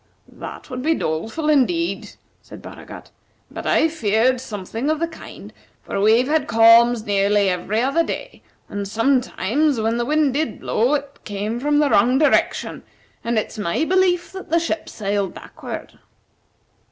[0.27, 3.11] "That would be doleful, indeed," said Baragat;
[3.51, 8.41] "but I've feared something of the kind, for we've had calms nearly every other day,
[8.67, 12.81] and sometimes, when the wind did blow, it came from the wrong direction,
[13.23, 15.99] and it's my belief that the ship sailed backward."